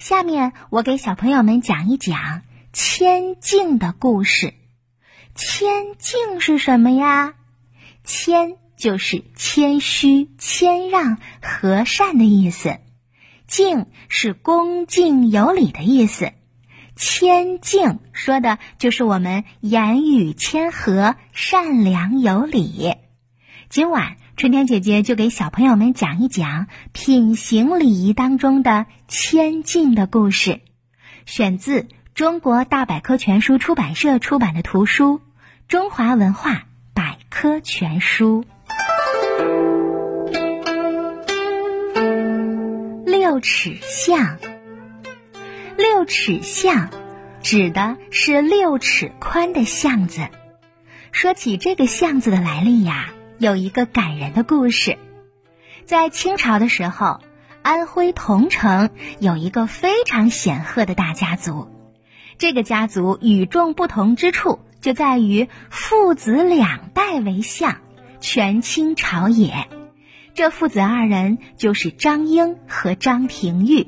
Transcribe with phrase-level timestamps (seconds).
[0.00, 2.40] 下面我给小朋友们讲一讲
[2.72, 4.54] 谦敬的故事。
[5.34, 7.34] 谦敬是什么呀？
[8.02, 12.78] 谦就是谦虚、谦让、和善的意思，
[13.46, 16.32] 敬是恭敬有礼的意思。
[16.96, 22.94] 谦敬说的就是我们言语谦和、善良有礼。
[23.68, 24.16] 今晚。
[24.40, 30.62] 春天姐姐就给小朋友们讲一讲品行礼仪当中的谦敬的故事，
[31.26, 35.18] 选自中国大百科全书出版社出版的图书
[35.68, 36.62] 《中华文化
[36.94, 38.46] 百科全书》。
[43.04, 44.38] 六尺巷，
[45.76, 46.88] 六尺巷
[47.42, 50.22] 指的是六尺宽的巷子。
[51.12, 53.10] 说起这个巷子的来历呀。
[53.40, 54.98] 有一个感人的故事，
[55.86, 57.22] 在清朝的时候，
[57.62, 61.66] 安徽桐城有一个非常显赫的大家族。
[62.36, 67.78] 这个家族与众不同之处就在于父子两代为相，
[68.20, 69.68] 权倾朝野。
[70.34, 73.86] 这父子二人就是张英和张廷玉。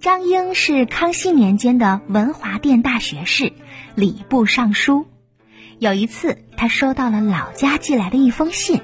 [0.00, 3.52] 张英是康熙年间的文华殿大学士、
[3.94, 5.06] 礼部尚书。
[5.78, 8.80] 有一次，他收到了老家寄来的一封信，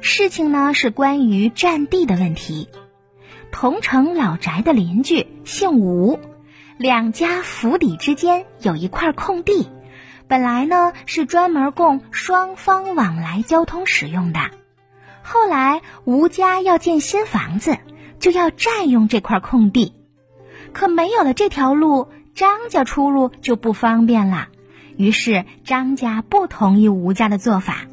[0.00, 2.68] 事情呢是关于占地的问题。
[3.50, 6.20] 同城老宅的邻居姓吴，
[6.76, 9.68] 两家府邸之间有一块空地，
[10.28, 14.38] 本来呢是专门供双方往来交通使用的。
[15.22, 17.78] 后来吴家要建新房子，
[18.20, 19.92] 就要占用这块空地，
[20.72, 24.48] 可没有了这条路，张家出入就不方便了。
[24.98, 27.86] 于是张家不同意吴家的做法，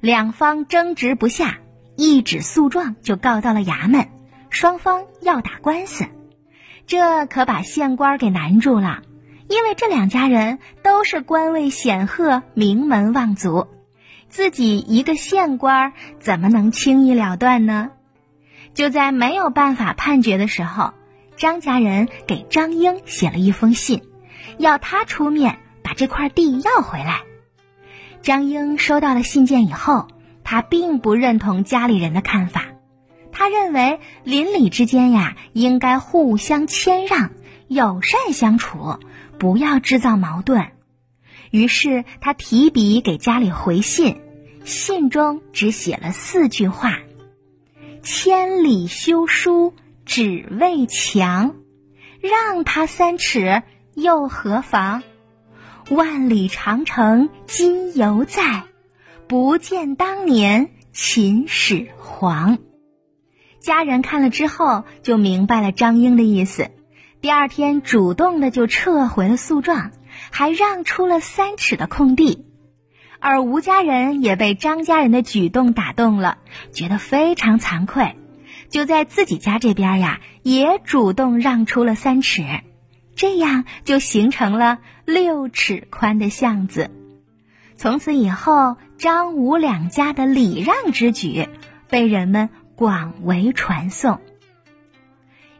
[0.00, 1.58] 两方争执不下，
[1.96, 4.08] 一纸诉状就告到了衙门，
[4.50, 6.04] 双方要打官司，
[6.86, 9.02] 这可把县官给难住了，
[9.48, 13.68] 因为这两家人都是官位显赫、名门望族，
[14.28, 17.92] 自己一个县官怎么能轻易了断呢？
[18.74, 20.92] 就在没有办法判决的时候，
[21.38, 24.02] 张家人给张英写了一封信，
[24.58, 25.58] 要他出面。
[25.82, 27.22] 把这块地要回来。
[28.22, 30.08] 张英收到了信件以后，
[30.44, 32.66] 他并不认同家里人的看法。
[33.32, 37.30] 他认为邻里之间呀，应该互相谦让、
[37.66, 38.98] 友善相处，
[39.38, 40.68] 不要制造矛盾。
[41.50, 44.20] 于是他提笔给家里回信，
[44.64, 46.98] 信中只写了四句话
[48.02, 51.56] ：“千里修书只为墙，
[52.20, 53.62] 让他三尺
[53.94, 55.02] 又何妨？”
[55.90, 58.62] 万里长城今犹在，
[59.26, 62.58] 不见当年秦始皇。
[63.60, 66.70] 家人看了之后就明白了张英的意思，
[67.20, 69.90] 第二天主动的就撤回了诉状，
[70.30, 72.46] 还让出了三尺的空地。
[73.18, 76.38] 而吴家人也被张家人的举动打动了，
[76.72, 78.16] 觉得非常惭愧，
[78.68, 82.42] 就在自己家这边呀，也主动让出了三尺。
[83.14, 86.90] 这样就形成了六尺宽的巷子。
[87.76, 91.48] 从此以后，张吴两家的礼让之举
[91.88, 94.20] 被人们广为传颂。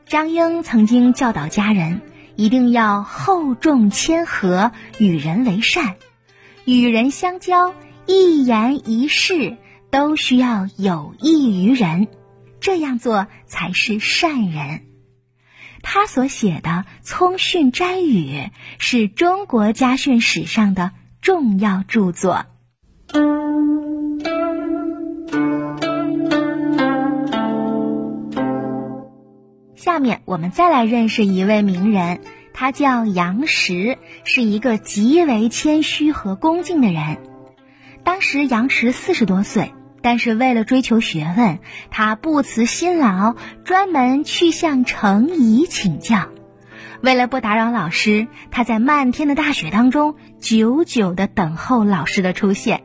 [0.06, 2.00] 张英曾经教导家人，
[2.36, 5.96] 一定要厚重谦和，与人为善，
[6.64, 7.74] 与人相交，
[8.06, 9.56] 一言一事
[9.90, 12.08] 都需要有益于人，
[12.60, 14.82] 这样做才是善人。
[15.94, 16.70] 他所写的
[17.02, 18.38] 《聪训斋语》
[18.78, 22.46] 是中国家训史上的重要著作。
[29.76, 32.20] 下面我们再来认识一位名人，
[32.54, 37.18] 他叫杨时，是一个极为谦虚和恭敬的人。
[38.02, 39.74] 当时杨时四十多岁。
[40.02, 46.28] 但是为了追求学问，他不辞辛劳，专门去向程颐请教。
[47.02, 52.82] 为了不打扰老师，他在漫天的大雪当中久久的等候老师的出现。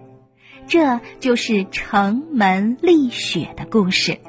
[0.68, 4.20] 这就是城门立雪的故事。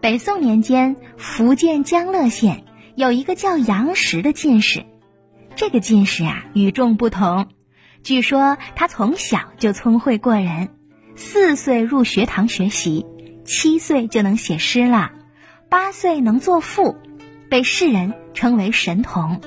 [0.00, 2.64] 北宋年间，福建江乐县
[2.96, 4.84] 有一个叫杨时的进士。
[5.54, 7.48] 这个进士啊，与众不同。
[8.02, 10.77] 据说他从小就聪慧过人。
[11.18, 13.04] 四岁入学堂学习，
[13.44, 15.10] 七岁就能写诗了，
[15.68, 16.96] 八岁能作赋，
[17.50, 19.40] 被世人称为神童。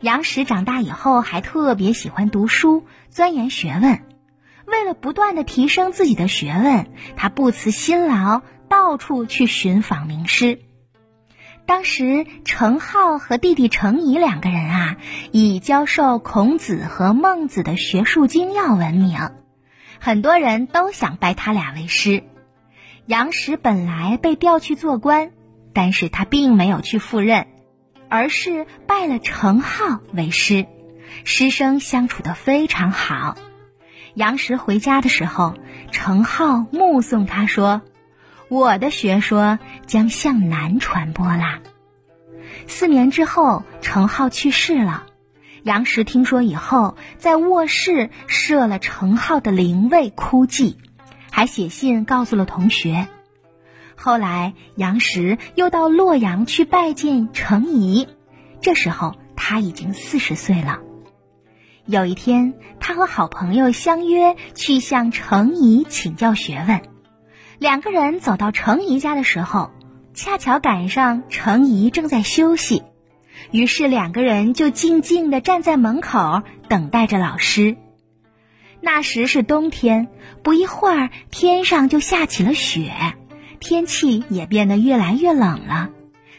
[0.00, 4.00] 杨时长大以后还特别喜欢读书，钻研学问。
[4.64, 6.86] 为了不断的提升自己的学问，
[7.16, 10.58] 他不辞辛劳，到处去寻访名师。
[11.66, 14.96] 当时程颢和弟弟程颐两个人啊，
[15.32, 19.18] 以教授孔子和孟子的学术精要闻名，
[20.00, 22.24] 很多人都想拜他俩为师。
[23.06, 25.30] 杨时本来被调去做官，
[25.72, 27.46] 但是他并没有去赴任，
[28.08, 30.66] 而是拜了程颢为师，
[31.24, 33.36] 师生相处的非常好。
[34.14, 35.54] 杨时回家的时候，
[35.90, 37.82] 程颢目送他说。
[38.48, 41.60] 我的学说将向南传播啦。
[42.66, 45.04] 四年之后，程颢去世了。
[45.62, 50.78] 杨时听说以后，在卧室设了程颢的灵位，哭祭，
[51.30, 53.08] 还写信告诉了同学。
[53.96, 58.06] 后来，杨时又到洛阳去拜见程颐，
[58.60, 60.80] 这时候他已经四十岁了。
[61.84, 66.82] 有一天，他和好朋友相约去向程颐请教学问。
[67.58, 69.72] 两个人走到程颐家的时候，
[70.14, 72.84] 恰巧赶上程颐正在休息，
[73.50, 77.76] 于是两个人就静静地站在门口等待着老师。
[78.80, 80.08] 那时是冬天，
[80.42, 82.92] 不一会儿天上就下起了雪，
[83.58, 85.90] 天气也变得越来越冷了。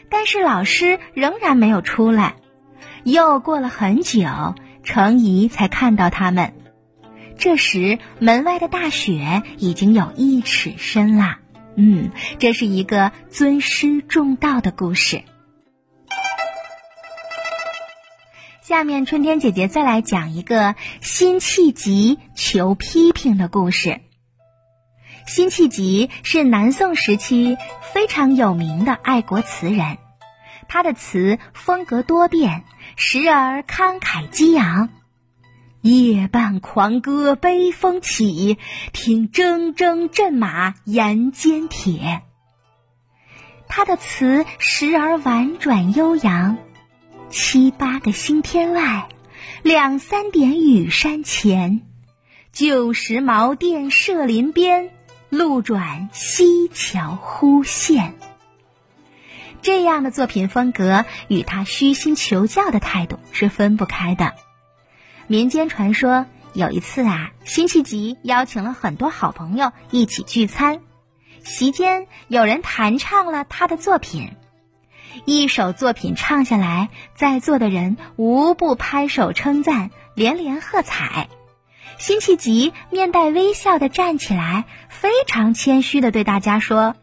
[0.08, 2.36] 但是老师仍然没有出来，
[3.04, 6.54] 又过了很久，程颐才看到他们。
[7.38, 11.38] 这时，门外的大雪已经有一尺深了。
[11.76, 15.22] 嗯，这是一个尊师重道的故事。
[18.70, 24.00] 下面，春天姐姐再来讲一个辛弃疾求批评的故事。
[25.26, 27.58] 辛弃疾是南宋时期
[27.92, 29.98] 非常有名的爱国词人，
[30.68, 32.62] 他的词风格多变，
[32.94, 34.88] 时而慷慨激昂。
[35.80, 38.56] 夜半狂歌悲风起，
[38.92, 42.22] 听铮铮阵马沿间铁。
[43.66, 46.56] 他的词时而婉转悠扬，
[47.30, 49.08] 七八个星天外，
[49.62, 51.82] 两三点雨山前。
[52.52, 54.90] 旧时茅店社林边，
[55.28, 58.14] 路转溪桥忽见。
[59.62, 64.34] 这样的作品风格与他虚心求教的态度是分不开的。
[65.28, 70.80] 民间传说，有一次啊，辛弃疾邀请了很多好朋友一起聚餐，
[71.44, 74.32] 席间有人弹唱了他的作品，
[75.24, 81.28] 一首作品唱下来，在座的人无不拍手称赞，连连喝彩。
[81.98, 86.96] 辛弃疾面带微笑的站起来，非常谦虚的对大家说：“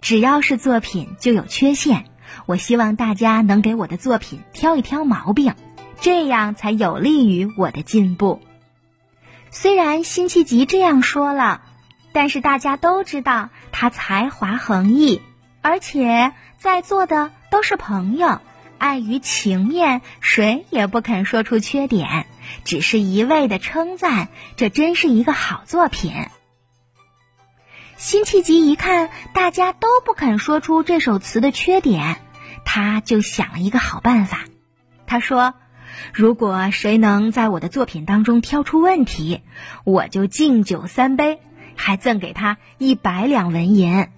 [0.00, 2.04] 只要是作品就有缺陷，
[2.46, 5.54] 我希望大家能给我的作品挑一挑毛病。”
[6.00, 8.42] 这样才有利于我的进步。
[9.50, 11.62] 虽然辛弃疾这样说了，
[12.12, 15.22] 但是大家都知道他才华横溢，
[15.62, 16.32] 而且
[16.64, 18.40] 在座的都是朋友，
[18.78, 22.26] 碍于情面，谁也不肯说出缺点，
[22.64, 26.14] 只是一味的称赞，这真是一个好作品。
[27.98, 32.16] 辛弃疾一看大家都不肯说出这首词的缺点，
[32.64, 34.46] 他就想了一个好办法，
[35.06, 35.52] 他说。
[36.14, 39.42] 如果谁能在我的作品当中挑出问题，
[39.84, 41.40] 我就敬酒三杯，
[41.76, 44.08] 还赠给他一百两纹银。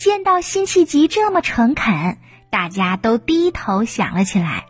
[0.00, 2.16] 见到辛弃疾这么诚恳，
[2.48, 4.64] 大家都低头想了起来。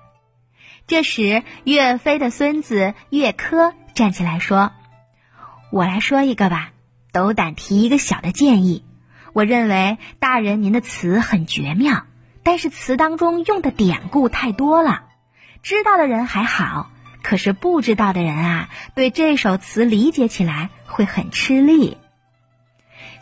[0.89, 4.73] 这时，岳飞的孙子岳珂站起来说
[5.71, 6.73] ：“我来说一个吧，
[7.13, 8.85] 斗胆提一个小的建议。
[9.33, 12.07] 我认为大人您的词很绝妙，
[12.43, 15.05] 但是词当中用的典故太多了。”
[15.63, 16.91] 知道的人还好，
[17.23, 21.99] 可是不知道的人啊，对这首词理解起来会很吃力。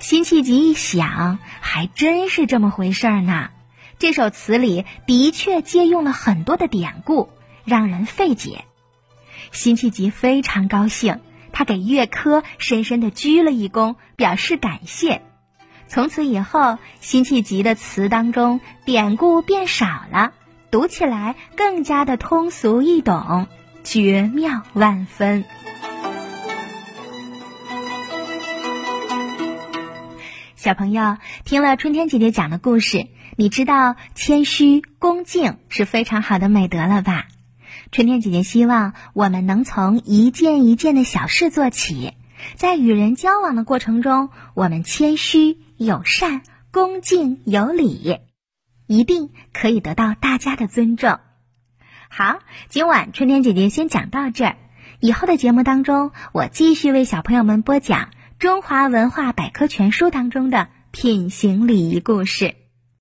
[0.00, 3.50] 辛弃疾一想，还真是这么回事儿呢。
[3.98, 7.30] 这首词里的确借用了很多的典故，
[7.64, 8.64] 让人费解。
[9.50, 11.20] 辛弃疾非常高兴，
[11.52, 15.22] 他给岳珂深深的鞠了一躬，表示感谢。
[15.88, 20.32] 从此以后，辛弃疾的词当中典故变少了。
[20.70, 23.46] 读起来更加的通俗易懂，
[23.82, 25.44] 绝妙万分。
[30.68, 33.06] 小朋友听了春天姐姐讲的故事，
[33.36, 37.28] 你知道谦虚恭敬是非常好的美德了吧？
[37.90, 42.12] 春天姐姐希望我们能从一件一件的小事做起，
[42.56, 48.18] 在与人交往的过程中，我们谦虚、友善、恭敬、有礼。
[48.86, 51.18] 一定可以得到大家的尊重。
[52.10, 54.56] 好，今晚春天姐姐先讲到这儿。
[55.00, 58.00] 以后的节目当中，我继续为小朋友们播讲
[58.38, 62.54] 《中华文化百科全书》当中的品行礼仪故事。